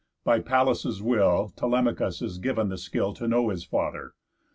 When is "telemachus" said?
1.55-2.23